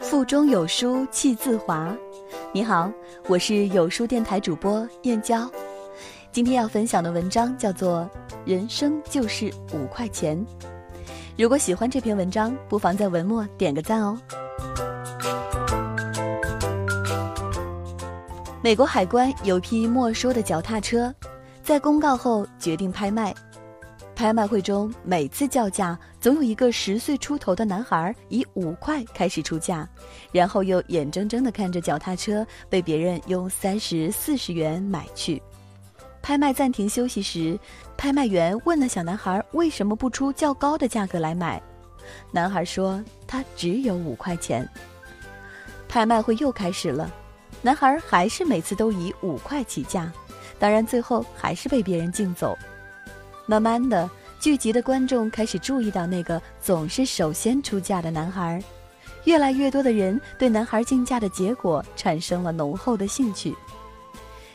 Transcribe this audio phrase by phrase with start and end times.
[0.00, 1.94] 腹中有书气自华。
[2.52, 2.90] 你好，
[3.28, 5.50] 我是有书电台主播燕娇。
[6.32, 8.08] 今天要分享的文章叫做
[8.44, 10.38] 《人生就是五块钱》。
[11.36, 14.18] 如果喜欢这篇文章，不妨在文末点个赞哦。
[18.62, 21.12] 美国海关有批没收的脚踏车，
[21.62, 23.34] 在公告后决定拍卖。
[24.20, 29.88] 拍卖会中，每次叫价，总有一个十岁出头的男孩以五块开始出价，
[30.30, 35.42] 然后又眼睁睁地看着脚踏车被别人用三十四十元买去。
[36.20, 37.58] 拍卖暂停休息时，
[37.96, 41.58] 拍卖员问了小男孩为什么不出较高的价格来买，
[42.30, 44.68] 男孩说他只有五块钱。
[45.88, 47.10] 拍卖会又开始了，
[47.62, 50.12] 男孩还是每次都以五块起价，
[50.58, 52.54] 当然最后还是被别人竞走。
[53.46, 54.08] 慢慢的，
[54.40, 58.58] 聚集的观众开始注意到那个总是首先出价的男孩，
[59.24, 63.54] 越来越多的人对男孩竞价的结果产生了浓厚的兴趣。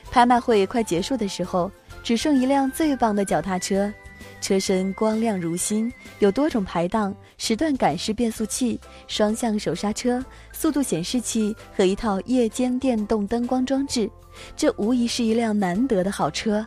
[0.09, 3.93] 拍卖会快结束的时候，只剩一辆最棒的脚踏车，
[4.41, 14.09] 车身光亮如新，有多种排档、时段感式变速器、双向手刹车、速度显示器和一套夜间电动灯光装置，
[14.57, 16.65] 这无疑是一辆难得的好车。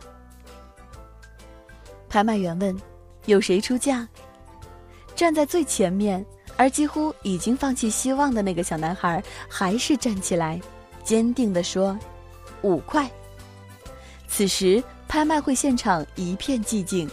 [2.07, 2.75] 拍卖员问
[3.25, 4.07] ：“有谁出价？”
[5.15, 6.25] 站在最前面
[6.55, 10.59] 而几乎已经放弃希望的那个小男孩，还是站起来，
[11.03, 11.97] 坚定地说
[12.63, 13.09] ：“五块。”
[14.27, 17.09] 此时，拍卖会现场一片寂静，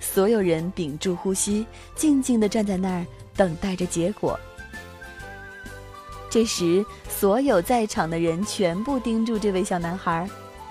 [0.00, 4.38] 所有人屏住呼吸，静静地站在那儿等待着结果。
[6.28, 10.28] 这时，所有在场的人全部盯住这位小男孩，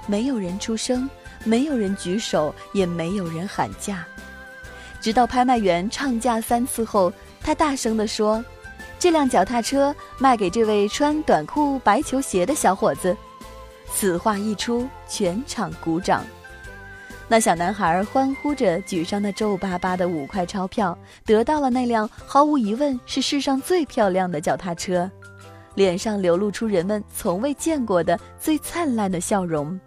[0.07, 1.09] 没有人出声。
[1.45, 4.05] 没有人举手，也没有人喊价，
[5.01, 7.11] 直到拍卖员唱价三次后，
[7.41, 8.43] 他大声地说
[8.99, 13.15] ：“这辆脚踏车卖给这位穿短裤白球鞋的小伙子。”
[13.93, 16.23] 此话一出，全场鼓掌。
[17.27, 25.09] 那小男孩欢呼着举上那皱巴巴的五块钞票，得到了那辆毫无疑问是世上最漂亮的脚踏车，
[25.75, 29.79] 脸上流露出人们从未见过的最灿烂的笑容。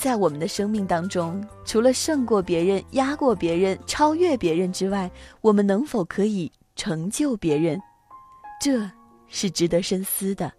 [0.00, 5.10] 在我们的生命当中，除了胜过别人、压过别人、超越别人之外，
[5.42, 7.78] 我们能否可以成就别人？
[8.58, 8.90] 这
[9.28, 10.50] 是值得深思的。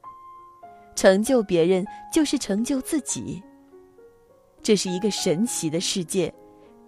[0.96, 3.42] 成就别人就是成就自己。
[4.62, 6.32] 这是一个神奇的世界，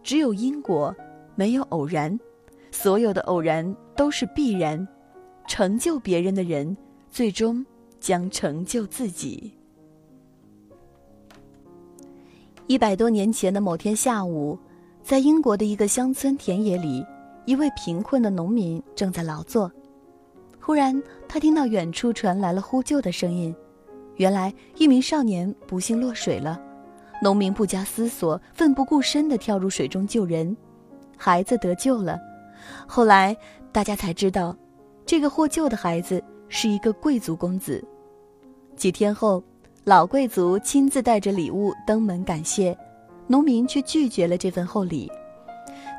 [0.03, 0.96] 只有因果，
[1.34, 2.16] 没有偶然。
[2.70, 4.88] 所有的偶然都是必然。
[5.47, 6.78] 成就别人的人，
[7.09, 7.66] 最终
[8.00, 9.58] 将成就自己。
[12.68, 14.57] 一百多年前的某天下午，
[15.03, 17.06] 在英国的一个乡村田野里，
[17.46, 19.69] 一位贫困的农民正在劳作。
[20.62, 23.53] 忽然，他听到远处传来了呼救的声音。
[24.16, 26.57] 原来，一名少年不幸落水了。
[27.22, 30.56] 农民不加思索，奋不顾身地跳入水中救人，
[31.18, 32.18] 孩子得救了。
[32.88, 33.35] 后来，
[33.73, 34.56] 大家才知道，
[35.06, 37.84] 这个获救的孩子是一个贵族公子。
[38.78, 39.44] 几天后。
[39.86, 42.78] 老贵族亲自带着礼物登门感谢，
[43.28, 45.12] 农民却拒绝了这份厚礼。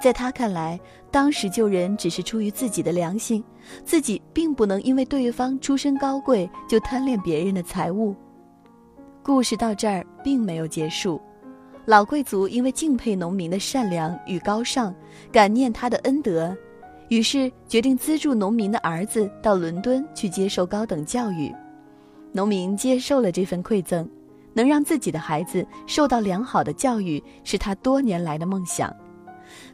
[0.03, 0.81] 在他看来，
[1.11, 3.45] 当时救人只是出于自己的良心，
[3.85, 8.17] 自己并不能因为对方出身高贵就贪恋别人的财物。
[9.23, 11.21] 故事到这儿并没有结束，
[11.85, 14.95] 老贵族因为敬佩农民的善良与高尚，
[15.31, 16.57] 感念他的恩德，
[17.11, 21.55] 于是决定资助农民的儿子到伦敦去接受高等教育。
[22.37, 24.09] 农民接受了这份馈赠，
[24.55, 28.93] 能让自己的孩子受到良好的教育是他多年来的梦想。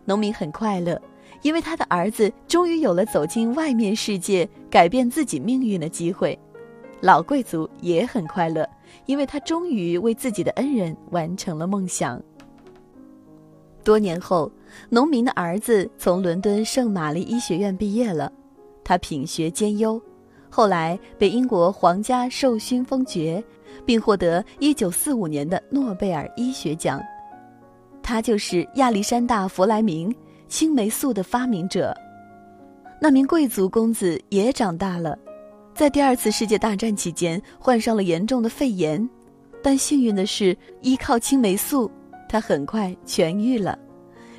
[0.04, 1.00] 农民很快乐，
[1.41, 6.38] 因为他的儿子终于有了走进外面世界、改变自己命运的机会。
[7.00, 8.69] 老贵族也很快乐，
[9.06, 12.22] 因为他终于为自己的恩人完成了梦想。
[13.82, 14.53] 多年后，
[14.91, 18.31] 农民的儿子从伦敦圣玛丽医学院毕业了，
[18.84, 19.98] 他品学兼优。
[20.50, 23.42] 后来被英国皇家授勋封爵，
[23.86, 27.00] 并获得1945年的诺贝尔医学奖。
[28.02, 30.12] 他就是亚历山大·弗莱明，
[30.48, 31.94] 青霉素的发明者。
[33.00, 35.16] 那名贵族公子也长大了，
[35.74, 39.08] 在第二次世界大战期间患上了严重的肺炎，
[39.62, 41.91] 但幸运的是，依靠青霉素，
[42.28, 43.78] 他很快痊愈了。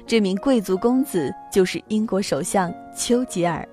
[0.05, 3.65] 这名贵族公子就是英国首相丘吉尔。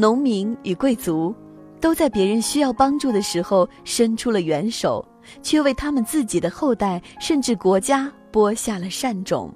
[0.00, 1.34] 农民与贵族，
[1.78, 5.06] 都在别人需要帮助的时候伸出了援手，
[5.42, 9.52] 却为他们自己的后代甚至国家播下了善种。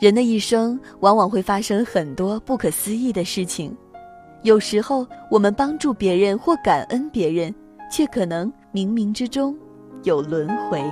[0.00, 3.72] 人的一生往往会发生很多不可思议的事情，
[4.42, 7.54] 有时候我们帮助别人或感恩别人，
[7.88, 9.56] 却可能冥冥之中
[10.02, 10.82] 有轮回。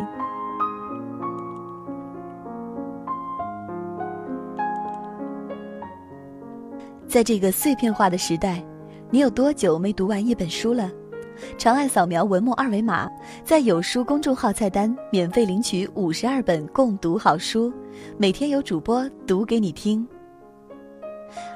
[7.15, 8.61] 在这个碎片化的时代，
[9.09, 10.91] 你有多久没读完一本书了？
[11.57, 13.09] 长按扫描文末二维码，
[13.45, 17.73] 在有书公众号菜单免费领取五十二本共读好书，
[18.19, 20.05] 每天有主播读给你听。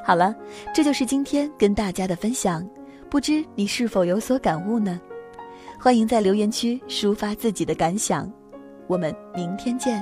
[0.05, 0.33] 好了，
[0.73, 2.65] 这就是今天跟大家的分享，
[3.11, 5.01] 不知你是否有所感悟呢？
[5.77, 8.33] 欢迎在留言区抒发自己的感想，
[8.87, 10.01] 我们明天见。